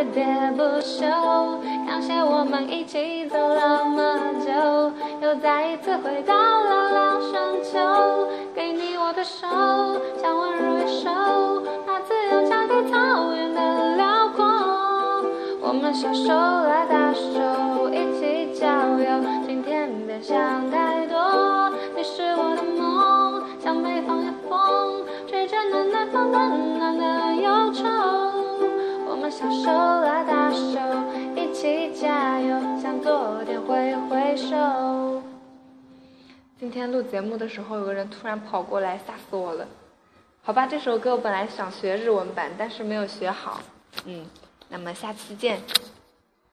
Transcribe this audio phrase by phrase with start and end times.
[0.00, 1.04] 喋喋不休，
[1.86, 7.78] 感谢我们一起走那么久，又再一次回到朗朗深秋，
[8.54, 9.46] 给你我的手，
[10.16, 11.10] 像温柔野兽，
[11.86, 14.46] 那自由交给草原的辽阔，
[15.60, 18.66] 我们小手拉大手，一起郊
[18.98, 27.84] 游，今天别想太多，你是我的梦，像北方的风，吹着暖暖风暖暖的忧愁，
[36.60, 39.66] 今天录节目的时候，有个人突然跑过来，吓死我了。
[40.42, 43.62] 好吧，这首歌我本来想学日文版，但是没有学好。
[44.04, 44.26] 嗯，
[44.68, 45.58] 那么下期见。